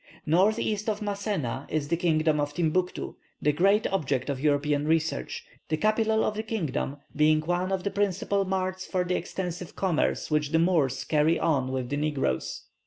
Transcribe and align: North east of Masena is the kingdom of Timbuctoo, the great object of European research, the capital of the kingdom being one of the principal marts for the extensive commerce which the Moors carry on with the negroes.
North 0.25 0.57
east 0.57 0.89
of 0.89 0.99
Masena 0.99 1.67
is 1.69 1.89
the 1.89 1.95
kingdom 1.95 2.39
of 2.39 2.55
Timbuctoo, 2.55 3.17
the 3.39 3.51
great 3.51 3.85
object 3.93 4.31
of 4.31 4.39
European 4.39 4.87
research, 4.87 5.45
the 5.69 5.77
capital 5.77 6.23
of 6.25 6.33
the 6.33 6.41
kingdom 6.41 6.97
being 7.15 7.39
one 7.41 7.71
of 7.71 7.83
the 7.83 7.91
principal 7.91 8.43
marts 8.43 8.83
for 8.83 9.03
the 9.03 9.13
extensive 9.15 9.75
commerce 9.75 10.31
which 10.31 10.49
the 10.53 10.57
Moors 10.57 11.03
carry 11.03 11.37
on 11.39 11.71
with 11.71 11.89
the 11.89 11.97
negroes. 11.97 12.63